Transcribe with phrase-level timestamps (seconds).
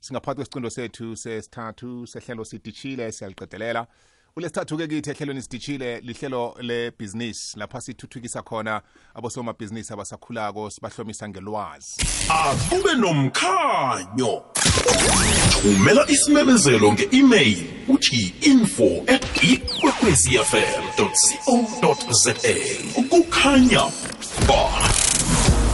[0.00, 3.86] singaphakathi kwesiqindo sethu sesithathu sehlelo sidishile siyaliqedelela.
[4.36, 7.58] Ulesithathu-ke kithi ehlelweni sidishile lihlelo lebhizinisi.
[7.58, 8.82] Lapha sithuthukisa khona
[9.14, 11.96] abosomabhizinisi abasakhulako sibahlomisa ngelwazi.
[12.28, 14.42] Akube nomkhanyo.
[15.62, 17.58] Thumela isimemezelo nge-email
[17.88, 22.34] uthi info at ikwekwezfm co za
[23.10, 23.90] kukhanya
[24.48, 24.89] ba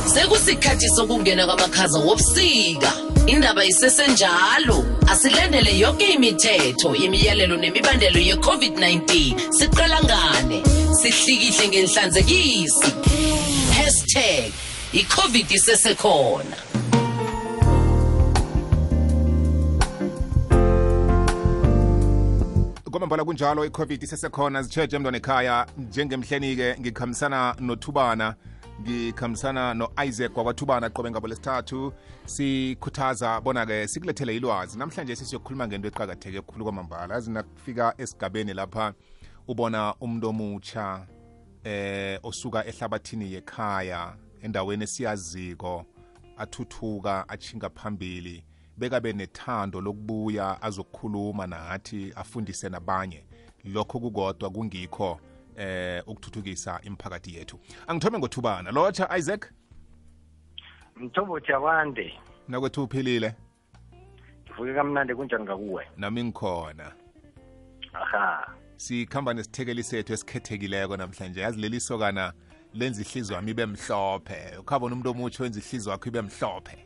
[0.07, 2.93] sekusikhathi sokungena kwamakhaza wobusika.
[3.27, 4.85] Indaba isesenjalo.
[5.07, 9.03] Asilandele yonke imithetho imiyalelo nemibandelo ye-covid-19.
[9.51, 10.63] Siqalangane
[11.03, 12.91] sihlikihle ngenhlanzekisi.
[13.77, 14.53] Hashtag
[14.93, 16.57] i-covid isesekhona.
[22.91, 25.67] Kwamambala kunjalo i-covid isesekhona zitsheje mntwana ekhaya.
[25.79, 28.35] Njengemhleni-ke ngikhambisana nothubana.
[28.81, 31.93] Ngikhambisana no-isaac wakwathubana qobe ngabo lesithathu.
[32.25, 34.79] Sikhuthaza bona-ke sikulethele ilwazi.
[34.79, 37.15] Namhlanje sisiyokhuluma ngento eqakatheke khulu kwamambala.
[37.15, 38.95] Azi nakufika esigabeni lapha
[39.49, 41.07] ubona umuntu omutsha
[41.65, 45.85] eh osuka ehlabathini yekhaya endaweni esiyaziko
[46.37, 48.45] athuthuka achinga phambili
[48.77, 53.25] bekabe nethando lokubuya azokukhuluma nathi afundise nabanye.
[53.65, 55.21] Lokho kukodwa kungikho.
[55.57, 57.61] Eh ukuthuthukisa imiphakathi yethu.
[57.87, 58.71] Angithome ngothubana.
[58.71, 59.53] Lotsha isaac?
[60.97, 62.15] Mthombo jabande
[62.49, 63.35] nakwethu uphilile?
[64.45, 65.87] Ngivuke kamnandi kunjani ngakuwe?
[65.97, 66.93] Nami ngikhona.
[67.93, 68.55] Aha.
[68.77, 71.41] Sikhamba nesithekeli sethu esikhethekileko namhlanje.
[71.41, 72.33] Yazi leli sokana
[72.75, 74.57] lenza ihliziyo wami ibe mhlophe.
[74.61, 76.86] Ukhabona umuntu omutsho wenza ihliziyo wakho ibe mhlophe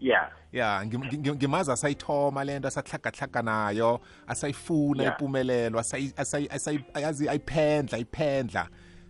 [0.00, 5.12] ya ya ngim- ngim- ngimazi asayithoma lento asahlagahlaga nayo asayifuna Yeah.
[5.14, 8.68] impumelelo asayi- ayiphendla ayiphendla.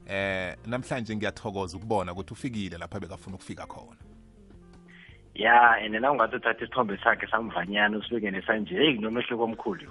[0.09, 3.97] Eh namhlanje ngiyathokoza ukubona ukuthi ufikile lapha bekafuna ukufika khona.
[5.35, 9.87] Ya and na ungathi uthatha isithombe sakhe samvanyana usibeke nesanje heyi nomehluko omkhulu.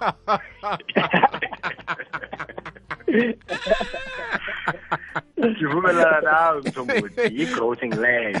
[5.44, 8.40] Ngivumelana nawe mthombothi yi-growthing leyo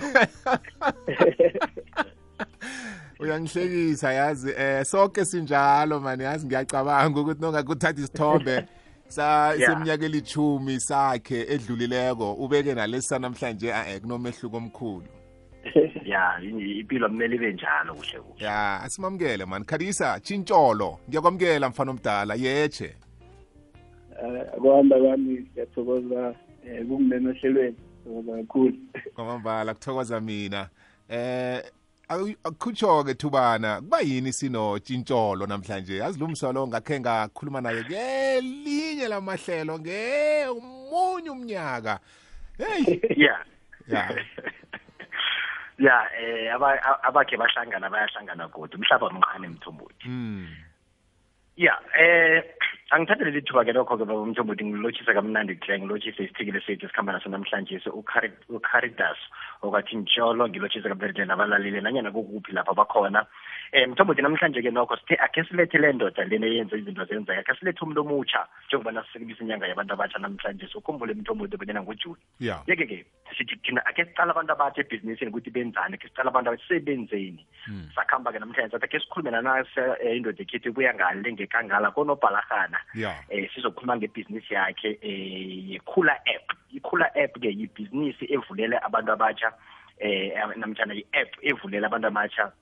[3.26, 8.64] uyangihlekisa yazi eh sonke sinjalo mani yazi ngiyacabanga ukuthi nongakuthatha isithombe
[9.08, 15.08] seminyaka elithumi sakhe edlulileko ubeke nalesi namhlanje eh kunomehluko omkhulu.
[16.04, 18.44] Ya impilo kumele ibe njalo kuhle kuhle.
[18.44, 19.64] Ya asimamukele mani.
[19.64, 22.94] Khalisa tshintsholo ngiyakwamukela mfana omdala yeche
[24.22, 26.34] Eh, kwanda kwami siyathokoza
[26.80, 28.76] um kungena ohlelweni thokoza kakhulu.
[29.14, 30.68] Kwamambala kuthokoza mina.
[31.08, 31.62] Eh
[32.08, 35.96] awu- akutsho-ke thubana kuba yini sinotshintsholo namhlanje?
[35.96, 42.00] Yazi lo msolo ngakhe ngakhuluma naye ngelinye lamahlelo ngemunye umnyaka.
[42.58, 43.36] Heyi ya
[43.88, 44.10] ya.
[45.78, 50.08] Ya eh aba- a- abakhe bahlangana bayahlangana kodwa umhlaba mncane mthombothi.
[50.08, 50.48] Mm.
[51.56, 52.44] ya eh
[52.94, 57.30] angithathe leli thuba ke lokho-ke baba umthombothi ngilotshise kamnandi hle ngilotshise isithikile sethu esikhamba naso
[57.32, 59.18] namhlanje uCari- ucaritas
[59.62, 63.26] okathi ntsholo ngilotshise kamnandi nabalalile nanyana kokuphi lapha bakhona.
[63.74, 67.82] Um mthombothi namhlanje-ke nokho sithe akhe silethe le ndoda lena eyenza izinto zenzeka akhe silethe
[67.82, 70.70] umuntu omutsha njengoba nasisekebisa inyanga yabantu abatsha namhlanje.
[70.78, 72.22] Ukhumbule mthombothi bonyana ngujuni.
[72.38, 72.62] Ya.
[72.70, 73.02] Yeke-ke
[73.34, 77.90] sithi thina akhe sicala abantu abatsha ebhizinisini ukuthi benzani ke sicala abantu abasebenzeni Mm.
[77.98, 83.14] sakuhamba-ke namhlanje sathi akhe sikhulume nanase um indoda ekhethu ebuya ngale ngekangala konobhalahana ya.
[83.28, 86.52] Eh sizokhuluma ngebhizinisi yakhe eh yekhula app.
[86.72, 89.52] Ikhula app ke yibhizinisi evulela abantu abatsha
[89.98, 92.52] eh namtjana i-app evulela abantu abatsha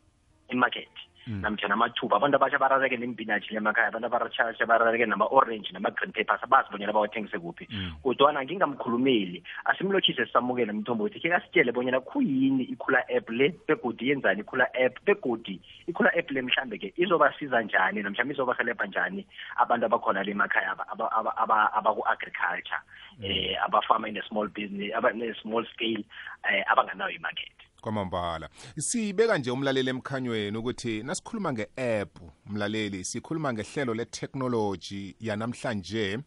[0.49, 0.89] imarket
[1.27, 1.41] Mm.
[1.41, 6.93] namtjana amathuba abantu abasha barareke nembinatshi lemakhaya abantu abarasha barareke nama-orange nama-green papers abazi bonyana
[6.93, 7.93] bawathengise kuphi Mm.
[8.03, 14.69] kodwana ngingamkhulumeli asimlotshise samukele mthombothi ke kasitshele bonyana khuyini ikhula app le begodi yenzani ikhula
[14.75, 19.27] app begodi ikhula app le mhlambe ke izobasiza njani namhlanje izobahelebha njani
[19.57, 22.81] abantu abakhona le emakhaya aba- aba- aba- aba- abaku-agriculture
[23.23, 26.05] eh abafama in a small business aba ne small scale.
[26.51, 27.53] eh abanganayo imarket
[27.84, 28.49] kwamambala.
[28.78, 36.19] Sibeka nje umlaleli emkhanyweni ukuthi nasikhuluma nge-app mlaleli sikhuluma ngehlelo le-technology yanamhlanje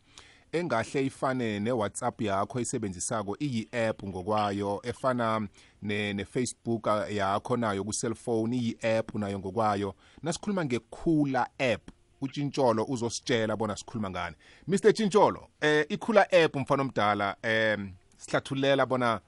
[0.52, 5.48] engahle ifane ne-whatsapp yakho isebenzisako iyi-app ngokwayo efana
[5.82, 9.96] ne- ne-facebook yakho nayo ku-cellphone iyi-app nayo ngokwayo.
[10.24, 11.90] Nasikhuluma ngekhula app.
[12.22, 14.36] Utshintsholo uzositshela bona sikhuluma ngani.
[14.68, 19.22] Mr tshintsholo eh ikhula app mfana omdala em sihlathululela bona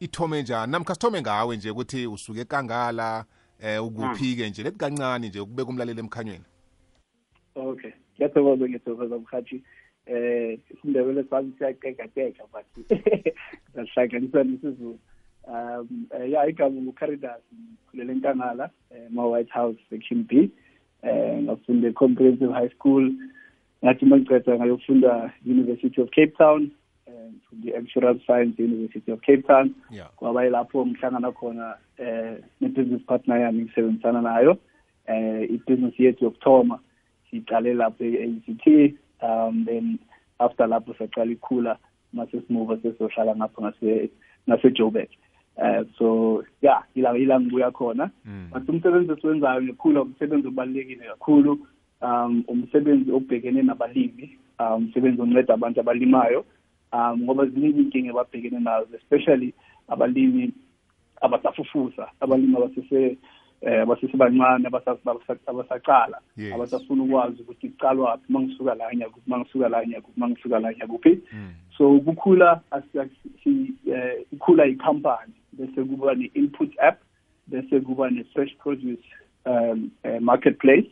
[0.00, 0.72] ithome njani?
[0.72, 3.24] Namkha sithome ngawe nje ukuthi usuke kangala
[3.62, 4.62] eh ukuphi-ke nje?
[4.62, 6.44] Lethi kancane nje ukubeka umlaleli emkhanyweni.
[7.54, 7.90] Okay.
[8.16, 9.62] Ngiyathokoza ngiyathokoza mhathi.
[10.06, 12.66] Um isindebele sami siyaqekaqeka but
[13.74, 14.98] sasihlanganisa nesizulu.
[15.44, 20.50] Um eh, ya igama ngucaritas ngikhulela enkangala eh, ma-white house section b.
[21.02, 23.12] Um ngafunda e-comprehensive high school.
[23.84, 26.70] Ngathi uma ngiceda ngayofunda university of cape town.
[27.10, 29.74] Um the-actual science university of cape town.
[29.90, 30.08] Yeah.
[30.16, 34.58] Kwaba yilapho ngihlangana khona eh ne-business partner yami ngisebenzisana nayo
[35.06, 36.78] eh i-business yethu yokuthoma
[37.30, 39.98] siqale lapho e-ACT um then
[40.38, 41.76] after lapho saqala ikhula
[42.12, 44.10] mase simuva sesohlala ngapho ngase
[44.48, 45.08] ngase-Joburg.
[45.58, 48.10] Eh so ya ila ila ngibuya khona.
[48.52, 51.66] But umsebenzi esiwenzayo ngikhula umsebenzi obalulekile kakhulu.
[52.02, 56.40] Um umsebenzi obhekene nabalimi um umsebenzi onceda abantu abalimayo.
[56.40, 56.59] um
[57.18, 59.54] ngoba ziningi inkinga ababhekene nazo especially
[59.88, 60.52] abalimi
[61.20, 63.16] abasafufusa abalimi abasese
[63.62, 66.52] eh abasesebancane abasa- abasa- abasaqala Yes.
[66.54, 71.18] abasafuna ukwazi ukuthi kucalwa phi mangisuka la ngiyakuphi mangisuka la ngiyakuphi mangisuka la ngiyakuphi
[71.76, 76.98] so kukhula asi- asi- si- eh, ikhula ikhampani bese kuba ne-input app
[77.46, 79.04] bese kuba ne-fresh produce
[79.46, 80.86] um eh, marketplace.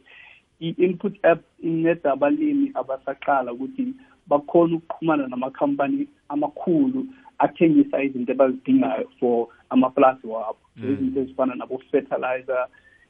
[0.60, 3.94] I-input app inceda abalimi abasaqala ukuthi
[4.28, 7.06] bakhona ukuxhumana namakhampani amakhulu
[7.38, 10.58] athengisa izinto abazidingayo for amaplasi wabo.
[10.80, 12.66] So izinto ezifana nabo-fertilizer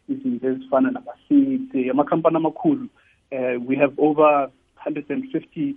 [0.09, 2.89] izinto ezifana nama-seed amakhampani amakhulu
[3.33, 4.51] uh, we have over
[4.85, 5.75] 150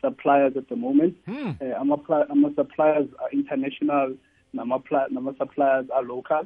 [0.00, 1.14] suppliers at the moment.
[1.26, 1.50] Hmm.
[1.60, 1.80] uh,
[2.30, 4.14] ama-suppliers are international
[4.52, 6.44] nama-suppliers are local.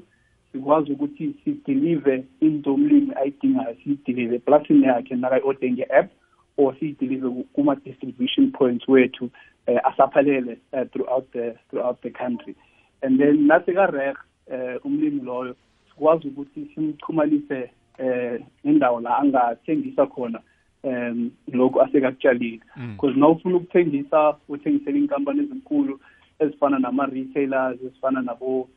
[0.52, 6.10] Sikwazi ukuthi sidelive into umlimi ayidingayo siyidelive eplasini yakhe nakayi-ode nge-app
[6.56, 9.30] or siyidelive ku- kuma-distribution points wethu
[9.68, 12.54] uh, asaphalele uh, throughout the throughout the country.
[13.02, 14.14] And then nasekareh
[14.50, 15.56] uh, umlimi loyo
[15.90, 20.40] sikwazi ukuthi simchumalise eh indawo la angathengisa khona
[20.84, 22.60] um lokhu asekakutshalile.
[22.96, 26.00] Because nawufuna ukuthengisa uthengisela inkampani ezinkulu
[26.38, 28.68] ezifana nama-retailers ezifana nabo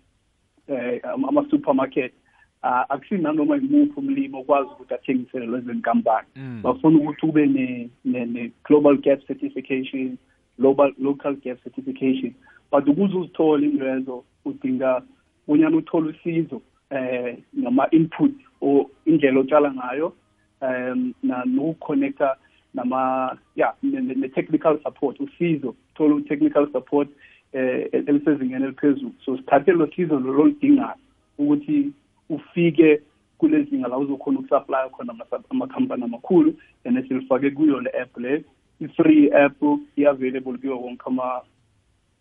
[0.67, 2.28] eh ama- ama-supermarket uh,
[2.61, 6.27] akusizi nanoma yimuphi umlimi okwazi ukuthi athengisele lezi nkampani.
[6.63, 10.17] Bafuna ukuthi ube ne- ne- ne-global gap certification
[10.59, 12.33] global local gap certification.
[12.71, 15.01] But ukuze uzithole ingrezo udinga
[15.47, 16.61] unyana uthole usizo
[16.91, 20.13] eh ngama-input or indlela otshala ngayo
[20.61, 22.35] um na nokuconnecta
[22.73, 27.09] nama ya ne-technical ne-technical support usizo thola u-technical support
[27.53, 29.11] eh elisezingeni eliphezulu.
[29.25, 30.95] So sithathe lo sizo lolo lidingayo
[31.37, 31.91] ukuthi
[32.29, 33.01] ufike
[33.37, 36.53] kule zinga la uzokhona ukusupply khona ama- amakhampani amakhulu
[36.85, 38.43] and silifake kuyo le app le.
[38.81, 39.61] I-free app
[39.97, 41.41] i-available kuyo wonke ama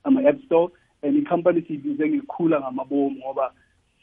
[0.04, 0.72] ama-app store
[1.02, 3.52] and ikhampani siyibize ngikhula ngamabomu ngoba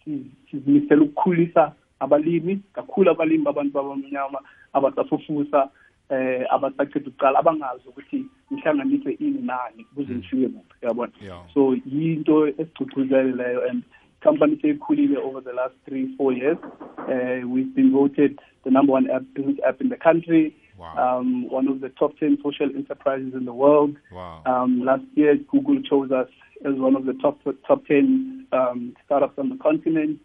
[0.04, 4.40] si- sizimisela ukukhulisa abalimi kakhulu abalimi babantu babamnyama
[4.74, 5.70] abasafufusa
[6.10, 11.12] eh abasaqeda ukuqala abangazi ukuthi ngihlanganise ini nani kuze ngifike kuphi yabona?
[11.24, 11.44] Yeah.
[11.54, 13.84] so yinto esigcugcuzele leyo and
[14.28, 16.58] company seyikhulile over the last three four years
[17.14, 20.44] uh, we've been voted the number one app business app in the country
[20.78, 21.20] Wow.
[21.20, 24.42] um, one of the top 10 social enterprises in the world Wow.
[24.46, 26.28] um, last year, Google chose us
[26.66, 27.38] as one of the top
[27.68, 30.20] top 10 um, startups on the continent,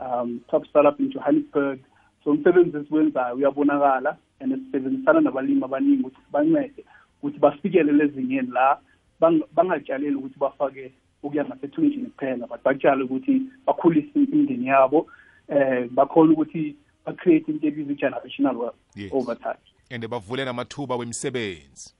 [0.00, 1.78] um, top startup in Johannesburg.
[2.24, 6.84] So umsebenzi esiwenzayo uyabonakala and sisebenzisana nabalimi abaningi ukuthi sibancede
[7.22, 8.78] ukuthi bafikelele ezingeni la
[9.20, 15.06] bang- bangatshaleli ukuthi bafake ukuya ngasethunjini kuphela but batshale ukuthi bakhulise imindeni yabo
[15.48, 16.76] eh bakhona ukuthi
[17.06, 19.12] ba-create into ebizwa i-generational wealth Yes.
[19.12, 19.58] over time.
[19.90, 21.94] And bavule namathuba wemisebenzi.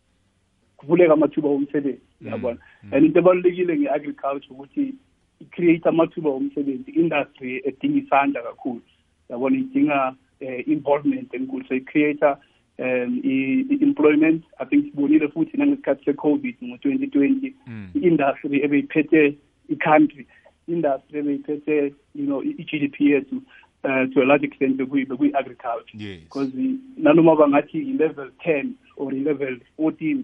[0.76, 2.58] Kuvuleka amathuba omsebenzi yabona?
[2.92, 4.94] And into ebalulekile nge-agriculture ukuthi
[5.40, 8.82] i-create amathuba omsebenzi industry edinga isandla kakhulu.
[9.30, 11.64] Yabona idinga eh, involvement enkulu.
[11.68, 12.38] So i-creator
[12.82, 17.52] um i- i-employment i think sibonile futhi nangesikhathi se-covid ngo-2020
[17.94, 19.34] i-industry ebeyiphethe
[19.68, 20.26] i-country
[20.68, 21.76] industry ebeyiphethe
[22.14, 23.36] you know i-GDP yethu
[23.84, 25.98] uh, to a large extent bekuyi-agriculture.
[26.22, 26.76] Because Yes.
[26.98, 30.22] nanoma bangathi i-level ten or i-level 14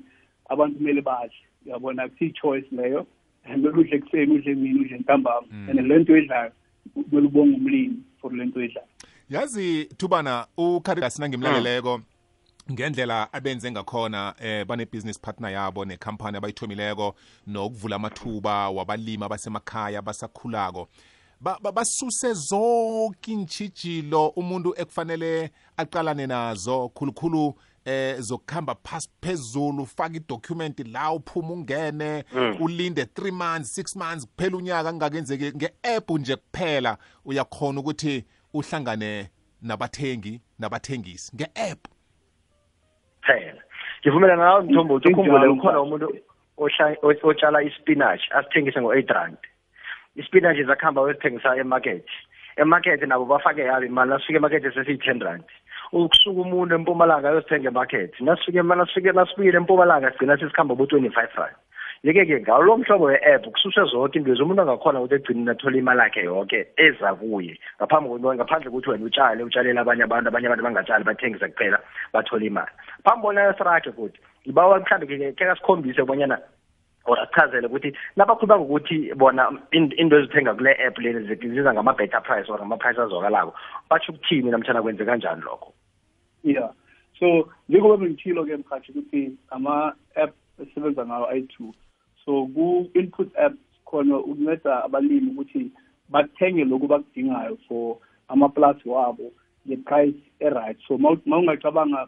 [0.51, 1.37] abantu kumele badle.
[1.67, 3.07] Yabona akusiyi choice leyo.
[3.45, 5.47] And udle ekuseni udle emini udle ntambama.
[5.69, 6.51] And le nto edlayo
[6.95, 8.87] kumele ubonge umlimi for le nto edlayo.
[9.31, 12.01] Yazi thubana ucaritas nangimlaleleko
[12.73, 17.15] ngendlela abenze ngakhona eh bane-business partner yabo nekhampani abayithomileko
[17.47, 20.89] nokuvula amathuba wabalimi abasemakhaya basakhulako
[21.41, 30.17] ba- ba- basuse zonke intshijilo umuntu ekufanele aqalane nazo khulukhulu eh zokuhamba phasi phezulu ufake
[30.17, 32.25] idocument la uphuma ungene
[32.61, 39.31] ulinde 3 months 6 months kuphela unyaka kungakenzeki nge-app nje kuphela uyakhona ukuthi uhlangane
[39.63, 41.87] nabathengi nabathengisi nge-app.
[43.29, 43.61] Phela
[44.03, 45.81] ngivumelana nawe mthombo ukuthi ukhumbule Injalo ukhona mfana.
[45.85, 46.07] umuntu
[46.59, 49.37] ohla- o- otshala ispinach asithengise ngo-eight rand.
[50.17, 52.07] Ispinatshi zakuhamba wesithengisa emarket
[52.57, 55.45] emarket nabo bafake yabo imali nasifika emarket sesiyi-ten rand.
[55.93, 61.57] Ukusuka umuntu empumalanga ayosithenga emarket nasifike nasifike nasifike empumalanga sigcina sesikhamba bo-twenty-five rand.
[62.03, 66.25] Yeke-ke ngawo lo mhlobo we-app kususwe zonke into umuntu angakhona ukuthi egcinini athole imali yakhe
[66.25, 67.59] yonke eza kuye.
[67.81, 71.79] Ngaphambi ngaphandle kokuthi wena utshale utshalele abanye abantu abanye abantu bangatshali bathengise kuphela
[72.13, 72.71] bathole imali.
[73.05, 76.39] Phambi bona sirage futhi ngibawa mhlawumbe ke kasikhombise bonyana
[77.09, 82.59] or achazele ukuthi nabakhuluma ngokuthi bona into ezithenga kule app leni ziza ngama-better price or
[82.59, 83.55] ngama-price azwakalako
[83.91, 85.73] batsho ukuthini namtshana kwenze kanjani lokho?
[86.45, 86.71] Yeah.
[87.19, 91.75] So njengoba bengitshilo-ke mhathi ukuthi ama-app esebenza ngawo ayi-two
[92.29, 93.55] so ku-input app
[93.85, 95.71] khona ukunceda abalimi ukuthi
[96.09, 97.97] bathenge lokhu bakudingayo for
[98.29, 99.33] amaplasi wabo
[99.69, 100.77] nge-price e-right.
[100.89, 102.07] So ma ungacabanga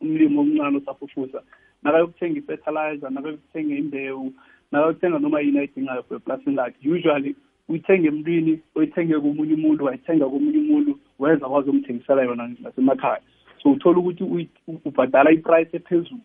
[0.00, 1.42] umlimi omncane osafufusa
[1.82, 4.32] nakayokuthenga i-fertilizer nakayokuthenga imbewu
[4.72, 7.36] nakayokuthenga noma yini ayidingayo for eplasini lakhe usually
[7.68, 13.20] uyithenge emntwini oyithenge komunye umuntu wayithenga komunye umuntu weza kwazi umthengisela yona nasemakhaya.
[13.62, 14.48] So uthola ukuthi
[14.84, 16.20] ubhadala iprice ephezulu.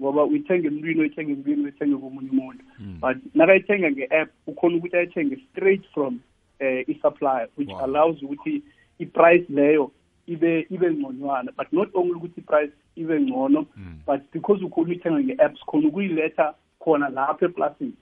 [0.00, 2.62] Ngoba uyithenge emntwini oyithenge emntwini oyithenge komunye umuntu.
[3.00, 6.20] But nakayithenga nge-app ukhona ukuthi ayithenge straight from
[6.60, 7.84] uh, i-supplier which wow.
[7.84, 8.62] allows ukuthi
[8.98, 9.90] i-price leyo
[10.26, 11.52] ibe ibe ngconywana.
[11.56, 13.94] But not only ukuthi i-price ibe ngcono mm.
[14.06, 17.92] but because ukhona uyithenga nge-apps khona ukuyiletha khona lapha eplasini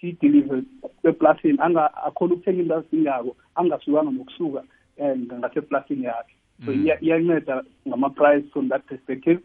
[0.00, 0.62] siyi-deliver
[1.04, 1.58] eplasini
[2.06, 4.62] akhona ukuthenga into azidingako angasukanga nokusuka
[4.98, 6.34] um ngaseplasini yakhe.
[6.64, 9.40] So iyanceda ngama-price from that perspective.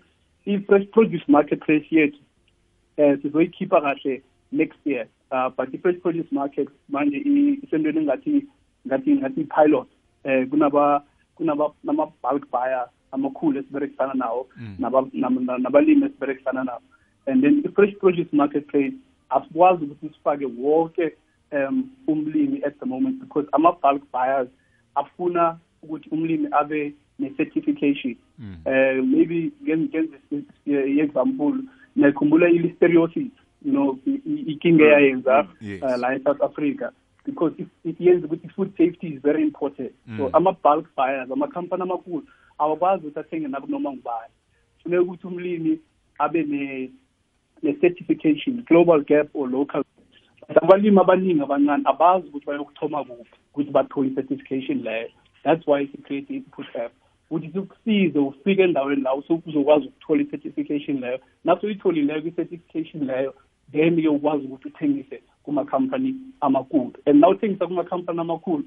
[0.46, 2.20] I-fresh produce marketplace yethu
[2.98, 5.08] um sizoyikhipha kahle next year.
[5.32, 7.18] Uh, but i-fresh produce market manje
[7.64, 8.48] isentweni engathi
[8.88, 9.88] ngathi ngathi i-pilot
[10.26, 11.04] um kunaba
[11.36, 14.48] kunaba nama-bulk buyer amakhulu esiberekisana nawo
[15.60, 16.86] nabalimi esiberekisana nabo.
[17.28, 18.94] And then i-fresh produce marketplace
[19.30, 21.12] asikwazi ukuthi sifake wonke
[21.52, 24.50] um umlimi at the moment because ama-bulk buyers
[24.96, 28.16] afuna ukuthi umlimi abe ne-certification.
[28.40, 28.56] Mm.
[28.66, 30.10] uh, maybe ngenze
[30.66, 31.54] i-example
[31.96, 33.32] nayikhumbula i-listeriosis
[33.66, 34.00] you know
[34.48, 35.48] ikinga eyayenza
[35.82, 36.92] uh, la e-south africa.
[37.26, 37.54] Because
[38.00, 39.92] yenza ukuthi food safety is very important.
[40.08, 40.18] Mm.
[40.18, 42.24] so ama-bulk buyers amakhampani amakhulu
[42.58, 44.34] awakwazi ukuthi athenge nabo noma ngubani.
[44.84, 45.80] Funeka ukuthi umlimi
[46.20, 46.44] abe
[47.64, 49.84] ne-certification global gap or local.
[50.62, 55.08] Abalimi abaningi abancane abazi ukuthi bayokuthoma kuphi ukuthi bathole i-certification leyo.
[55.44, 56.92] That's why si-create i-input app
[57.30, 61.20] ukuthi sikusize ufike endaweni la uzokwazi ukuthola i-certification leyo.
[61.44, 63.34] Naso uyitholileko i-certification leyo
[63.72, 66.94] then-ke ukwazi ukuthi uthengise kumakhampani amakhulu.
[67.06, 68.64] And na uthengisa kumakhampani amakhulu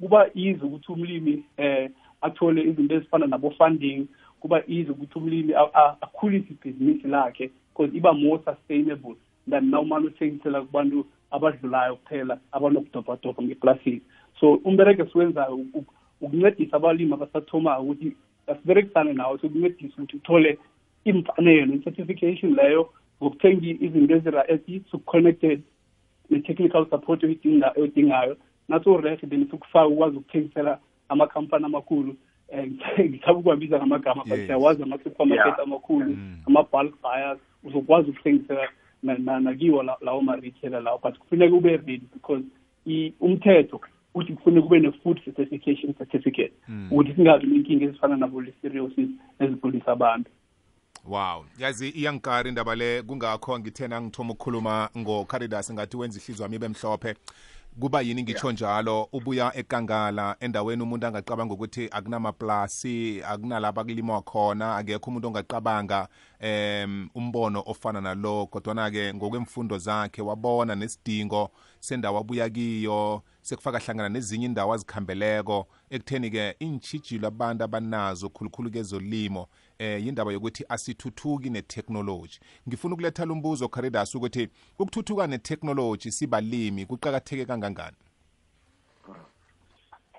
[0.00, 1.90] kuba easy ukuthi umlimi eh
[2.20, 4.06] athole izinto ezifana nabo-funding.
[4.40, 5.54] Kuba easy ukuthi umlimi
[6.00, 7.50] akhulise ibhizinisi lakhe
[7.80, 9.16] because iba more sustainable
[9.48, 14.02] than na umane uthengisela kubantu abadlulayo kuphela abanokudobhadobha ngeplasini
[14.40, 15.54] so umbereke siwenzayo
[16.20, 20.58] ukuncedisa abalimi abasathomayo ukuthi asiberekisane nawo sokuncedisa ukuthi uthole
[21.04, 22.90] imfanelo i-certification leyo
[23.22, 24.14] ngokuthenga izinto
[24.48, 25.62] ezisuconnected
[26.30, 28.36] ne-technical support oyidingayo.
[28.68, 32.16] Naso rehe then sikufaka ukwazi ukuthengisela amakhampani amakhulu
[32.52, 38.68] um ngithaba ukuwabiza ngamagama but siyawazi ama-supermarket amakhulu ama-bulk buyers uzokwazi ukuthengisela
[39.02, 42.44] nakiwo lawo ma-retailer lawo but kufuneka ube ready because
[43.20, 43.80] umthetho
[44.14, 46.52] uthi kufuneka ube ne-food certification certificate
[46.90, 50.30] ukuthi singabi nenkinga ezifana nabo-listeriosis ezigulisa abantu.
[51.06, 51.44] Wow.
[51.58, 57.14] Yazi iyangikari indaba le kungakho ngithena ngithoma ukukhuluma ngocaridas ngathi wenza ihlizwa wami ibe mhlophe.
[57.80, 58.22] Kuba yini?
[58.22, 66.08] Ngitsho njalo ubuya ekangala endaweni umuntu angacabanga ukuthi akunamaplasi akunalapha kulimwa khona akekho umuntu ongacabanga
[66.42, 71.50] um umbono ofana nalo kodwana-ke ngokwemfundo zakhe wabona nesidingo
[71.80, 75.66] sendawo abuya kiyo sekufaka hlangana nezinye indawo azikhambeleko.
[75.90, 82.38] Ekutheni-ke iintshijilo abantu abanazo khulukhulu kezolimo eh yindaba yokuthi asithuthuki netechnology
[82.68, 87.96] ngifuna ukuletha lumbuzo caridas ukuthi ukuthuthuka netechnology sibalimi kuqakatheke kangangani?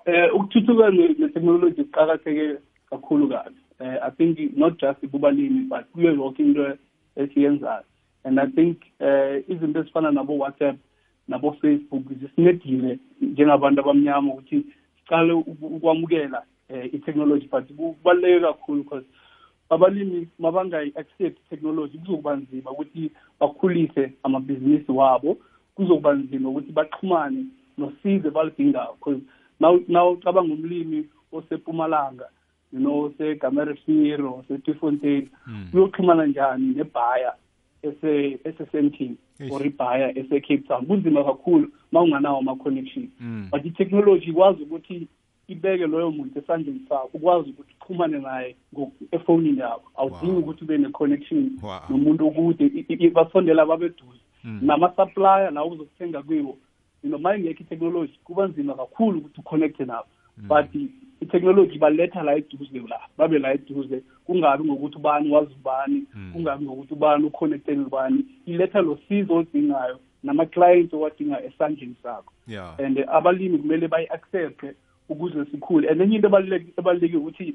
[0.04, 2.58] Eh ukuthuthuka netechnology kuqakatheke
[2.90, 3.56] kakhulu kabi.
[3.80, 6.78] Eh i think not just kubalimi but kuyo yonke into
[7.16, 7.84] esiyenzayo.
[8.24, 10.76] And i think eh izinto ezifana nabo WhatsApp
[11.32, 14.66] nabo Facebook zisincedile njengabantu abamnyama ukuthi
[14.98, 15.32] siqale
[15.76, 19.06] ukwamukela eh i-technology but kubaluleke kakhulu because
[19.70, 23.10] abalimi mabangayi-accept technology kuzokuba nzima ukuthi
[23.40, 25.38] bakhulise amabhizinisi wabo
[25.74, 27.44] kuzokuba nzima ukuthi baxhumane
[27.78, 29.22] nosize baludingayo because
[29.88, 32.28] na ucabanga umlimi osepumalanga
[32.72, 35.28] you know osegamerefir osetefontein
[35.72, 37.32] uyoxhumana njani nebhaya
[37.82, 39.52] ese ese-Sandton Eish.
[39.52, 43.48] or ibhaya ese-Cape Town kunzima kakhulu mawunganawo ama-connection Mm.
[43.50, 45.08] but i-technology ikwazi ukuthi
[45.48, 50.38] ibeke loyo muntu esandleni sakho ukwazi ukuthi uxhumane naye ngo- efonini yakho awudingi Wow.
[50.38, 51.80] ukuthi ube ne-connection Wow.
[51.90, 54.60] nomuntu okude I- i- basondela babeduze Mm.
[54.62, 56.56] nama-supplier la uzokuthenga kiwo
[57.04, 60.74] you know ma ingekho i-technology kuba nzima kakhulu ukuthi uconnecte nabo but
[61.22, 64.02] i- i-technology baletha la eduze la babe la eduze.
[64.26, 68.24] Kungabi ngokuthi ubani wazi ubani kungabi ngokuthi ubani uconnecte ubani.
[68.46, 72.32] Iletha lo sizo odingayo nama-clients owadingayo esandleni sakho.
[72.48, 72.74] Yeah.
[72.80, 74.74] And eh, abalimi kumele bayi-accepte
[75.08, 75.88] ukuze sikhule.
[75.88, 77.54] And enye into ebaluleke- ebalulekile ukuthi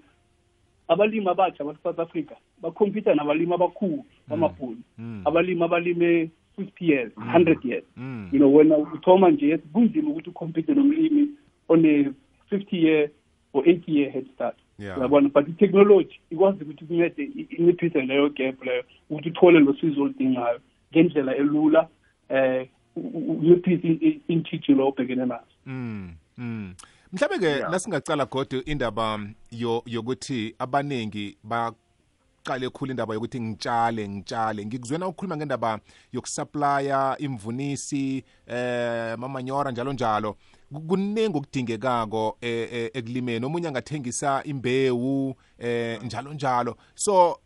[0.87, 4.77] abalimi abatsha base-south africa bakhompyutha nabalimi abakhulu bamabhunu.
[4.97, 5.21] Mm.
[5.25, 7.83] abalimi abalime fifty years hundred years.
[7.97, 8.29] Mm.
[8.31, 11.27] you know wena uthoma nje kunzima ukuthi ukhompyuthe nomlimi
[11.69, 13.09] one-fifty year
[13.57, 14.97] or eighty year head start Yeah.
[14.97, 20.01] uyabona but i-technology ikwazi ukuthi kuncede i- inciphise leyo gap leyo ukuthi uthole lo sizo
[20.03, 20.59] oludingayo
[20.91, 21.87] ngendlela elula
[22.29, 26.11] eh u- u- unciphise i- i- iintshijilo obhekene nazo Mm.
[26.37, 26.73] Mm.
[27.13, 27.71] Mhlawumbe ke Yeah.
[27.71, 29.19] lasingacala godwa indaba
[29.51, 35.79] yo yokuthi abaningi baqale khulu indaba yokuthi ngitshale ngitshale ngikuzwena ukukhuluma ngendaba
[36.13, 40.37] yokusupplya imvunisi eh mamanyora njalo njalo Ku-
[40.71, 43.45] kuningi okudingekako eh, eh, ekulimeni.
[43.45, 46.75] Omunye angathengisa imbewu eh njalo njalo.
[46.95, 47.37] So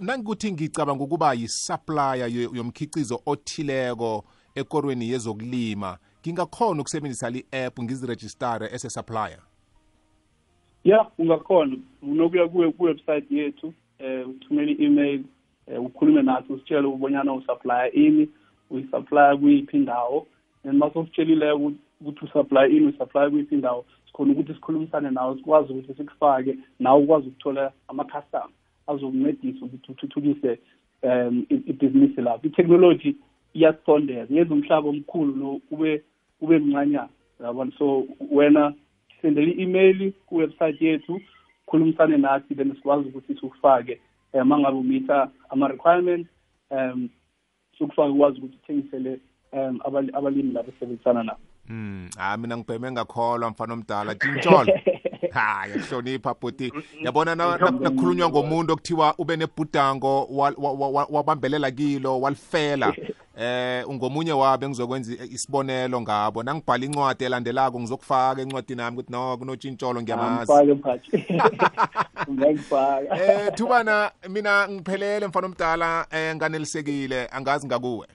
[0.00, 9.38] nangikuthi ngicabanga ukuba yi-supplier yo- yomkhicizo othileko ekorweni yezokulima ngingakhona ukusebenzisa li-app ngizirejistare ese-supplier
[10.84, 11.76] ya ungakhona.
[12.02, 15.24] Unokuya kuwe kuwebsite yethu eh uthumele i-email
[15.66, 18.28] eh ukhulume nathi usitshele ubonyana usupply ini
[18.70, 20.26] uyisupply kuyiphi indawo.
[20.64, 21.52] And mase usitshelile
[22.00, 27.28] ukuthi usupply ini usupply kuyiphi indawo sikhona ukuthi sikhulumisane nawe sikwazi ukuthi sikufake nawe ukwazi
[27.28, 28.48] ukuthola ama-customer
[28.86, 30.58] azokuncedisa ukuthi uthuthukise
[31.02, 32.46] um i- ibhizinisi lakho.
[32.46, 33.16] I-technology
[33.54, 36.02] iyasondeza yenza umhlaba omkhulu lo ube
[36.40, 37.08] ube mncanyana
[37.44, 37.72] yabona?
[37.78, 38.74] So wena
[39.22, 41.20] sendele i-email kuwebsite yethu
[41.66, 44.00] khulumisane nathi then sikwazi ukuthi sikufake
[44.32, 46.28] um mangabe umitha ama-requirements
[46.70, 47.08] um
[47.78, 49.20] sikufake ukwazi ukuthi uthengisele
[49.52, 51.40] um abali- abalimi labo esebenzisana nabo.
[51.68, 54.72] Mm, ah mina ngibheme ngakholwa mfana omdala tintsholo
[55.32, 61.06] ha yakuhlonipha bhuti yabona na- na- nakukhulunywa ngomuntu okuthiwa ube nebhudango wa- wa- wa- wa-
[61.10, 62.94] wabambelela kilo walifela.
[63.40, 66.42] Eh ungomunye wabe ngizokwenza i- isibonelo ngabo.
[66.42, 70.52] Nangibhala incwadi elandelako ngizokufaka encwadini nami ukuthi no kunotshintsholo ngiyamazi.
[70.52, 71.10] Ngifake mhathi
[72.28, 77.26] ungangifaka eh thubana mina ngiphelele mfana omdala eh nganelisekile.
[77.32, 78.06] Angazi ngakuwe.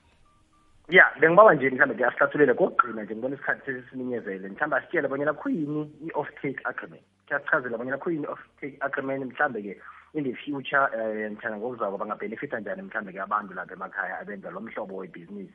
[0.92, 5.92] Ya bengibawa nje mhlawumbe ke asihlathulele kokugqina nje ngibona isikhathi sesisiminyezele mhlawumbe asitshele bonyana khuyini
[6.08, 7.04] i-off take agreement.
[7.28, 9.82] Kuyasichazela bonyana khuyini i-off take agreement mhlawumbe ke
[10.14, 14.62] in the future um mthana ngokuzako bangabhenefitha njani mhlawumbe ke abantu lapha emakhaya abenza lo
[14.62, 15.54] mhlobo webhizinisi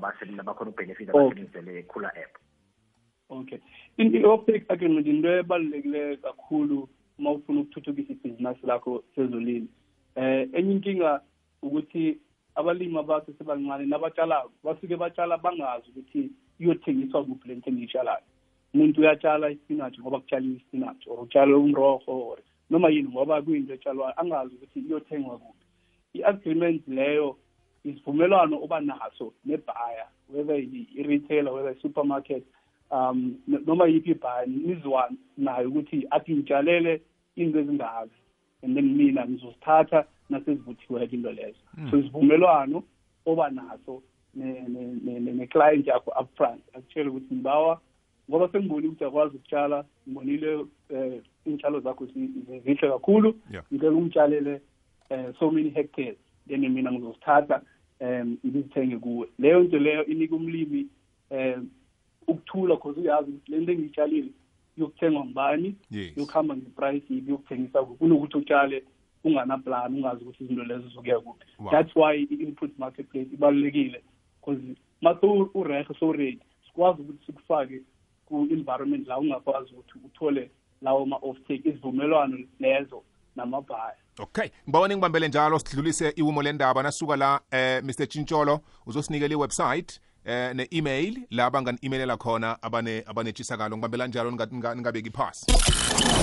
[0.00, 2.38] basebenza bakhona ukubhenefitha basebenzise le khula app.
[3.28, 3.58] Okay.
[3.98, 6.88] I-optic agreement into ebalulekile kakhulu
[7.18, 9.68] uma ufuna ukuthuthukisa ibhizinisi lakho sezolimo.
[10.14, 11.20] Eh enye inkinga
[11.62, 12.18] ukuthi
[12.56, 18.24] abalimi abakhe sebancane nabatshalayo basuke batshala bangazi ukuthi iyothengiswa kuphi le nto engiyitshalayo.
[18.74, 22.38] Umuntu uyatshala ispinatshi ngoba kutshaliwe ispinatshi or utshale umroho or
[22.70, 25.64] noma yini ngoba kuyinto etshalwayo angazi ukuthi iyothengwa kuphi.
[26.14, 27.36] I-agreement leyo
[27.84, 32.42] isivumelwano oba naso nebhaya whether i- i-retailer whether i-supermarket
[32.90, 37.00] um n- noma yiphi ibhaya nizwa nayo ukuthi athi ngitshalele
[37.36, 38.16] into ezingazi
[38.62, 41.58] and then mina ngizosithatha nasezivuthiweko into lezo.
[41.90, 42.82] So isivumelwano
[43.26, 44.02] oba naso
[44.34, 46.60] ne- ne- ne- ne- ne-client yakho upfront.
[46.74, 47.80] Akutshele ukuthi ngibawa
[48.30, 53.34] ngoba sengibonile ukuthi akwazi ukutshala ngibonile um iy'tshalo zakho zi- zi- zihle kakhulu.
[53.72, 54.60] Ngicela ungitshalele
[55.10, 56.16] um so many hectares
[56.48, 57.62] then mina ngizozithatha
[58.00, 59.28] um ngizithenge kuwe.
[59.38, 60.86] Leyo nto leyo inika umlimi
[61.30, 61.68] um
[62.28, 64.30] ukuthula cause uyazi ukuthi le nto engiyitshalile
[64.78, 65.74] yokuthengwa ngibani
[66.16, 68.84] yokuhamba ngeprice yibi yokuthengisa kunokuthi utshale
[69.28, 71.70] unganaplan ungazi ukuthi izinto lezo zokuya kuphi Wow.
[71.70, 74.02] that's why i-input marketplace ibalulekile
[74.40, 74.62] because
[75.02, 77.80] mase urehe so-ready sikwazi ukuthi sikufake
[78.26, 80.50] ku-environment la ungakwazi ukuthi uthole
[80.82, 83.02] lawo ma-off take izivumelwano lezo
[83.36, 90.00] namabhaya okay ngibawa ningibambele njalo sidlulise iwumo lendaba nasuka la eh Mr Chintsholo uzosinikela iwebsite
[90.26, 95.46] eh ne-email la bangani-emailela khona abane abanetshisakalo ngibambela njalo ninga- ninga- ningabeki phasi.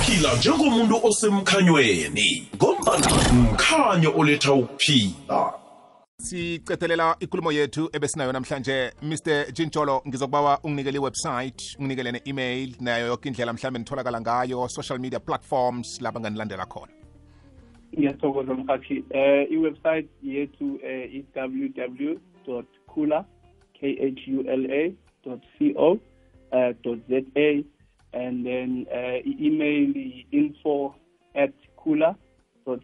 [0.06, 5.54] Phila njengomuntu osemkhanyweni ngombana mkhanyo oletha ukuphila.
[6.18, 8.92] Sicethelela ikulumo yethu ebesinayo namhlanje.
[9.02, 15.20] Mr jintsholo ngizokubawa unginikele iwebsite unginikele ne-email nayo yoke indlela mhlawumbe nitholakala ngayo social media
[15.20, 16.92] platforms lapha nganilandela khona.
[18.00, 23.28] Ngiyathokoza mhathi eh iwebsite yethu eh is www.kula k
[23.84, 24.94] a
[26.52, 26.72] uh,
[27.10, 27.64] za
[28.14, 30.96] and then uh, i-email info
[31.36, 32.16] at kula
[32.66, 32.78] co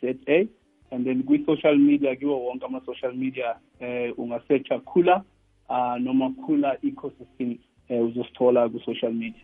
[0.00, 0.48] za
[0.90, 5.24] and then kwi-social media kiwo wonke ama-social media eh ungasearcha khula
[5.68, 9.42] uh, noma khula ecosystem eh uzosithola ku-social media.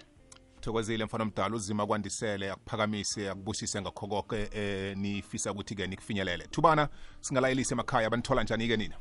[0.61, 6.45] Thokozile mfana mdala uzima kwandisele akuphakamise akubusise ngakho konke eh nifisa ukuthi-ke nikufinyelele.
[6.51, 6.89] Thubana
[7.21, 8.97] singalayelise emakhaya banithola njani-ke nina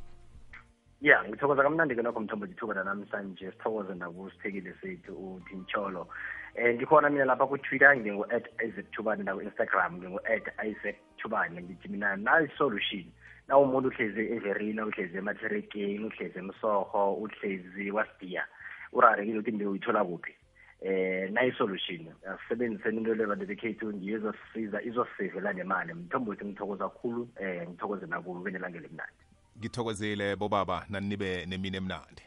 [1.03, 6.07] ya ngithokoza kamnandi-ke nokho mthombo lithuba lanamhlanje sithokoze nakusithekile sethu uthintsholo
[6.55, 11.59] um ngikhona mina lapha ku-twitter ngingu-at isaac thubane naku-instagram ngingu-at isaac thubane.
[11.61, 13.03] Ngithi mina nayi-solution
[13.47, 18.47] na umuntu uhlezi everina uhlezi ematherekeni uhlezi emsoho uhlezi wasidiya
[18.93, 20.33] urarekile ukuthi mbe uyithola kuphi.
[20.81, 22.15] Eh nayi-solution.
[22.31, 25.93] Asisebenziseni into le bantu bekhethu ngiyo izosisiza izosisevela nemali.
[25.93, 29.32] Mthombo ngithokoza kakhulu um ngithokoze nakubo benelanga elimnandi
[29.63, 32.21] ngithokozile bobaba naninibe nemini emnandi.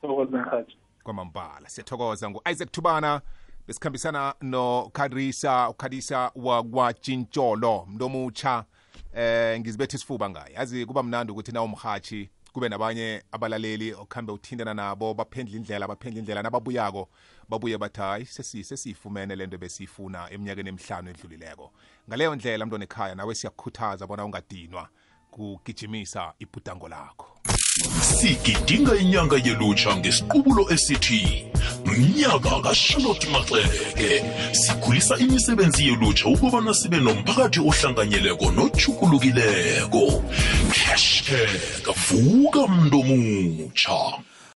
[0.00, 3.20] Thokoza mhathi kwamambala siyathokoza ngu-isaac thubana
[3.66, 8.64] besikhambisana nokharisa ukharisa wakwatshintsholo mntu omutsha
[9.14, 10.54] eh ngizibethe isifuba ngaye.
[10.54, 16.18] Yazi kuba mnandi ukuthi na umhathi kube nabanye abalaleli okuhambe uthintana nabo baphendla indlela baphendla
[16.18, 17.08] indlela nababuyako
[17.48, 21.72] babuye bathi hayi sesi- sesiyifumene lento ebesiyifuna eminyakeni emihlanu edlulileko.
[22.08, 24.88] Ngaleyo ndlela mntu nekhaya nawe siyakukhuthaza bona ungadinwa.
[25.30, 27.26] Kugijimisa ibhudango lakho.
[28.02, 31.44] Sigidinga inyanga yelutsha ngesiqubulo esithi
[31.86, 40.02] mnyaka kashalotte maxeke sikhulisa imisebenzi yelutsha ukubana sibe nomphakathi ohlanganyeleko nochukulukileko
[40.84, 43.98] hashtag vuka mntu omutsha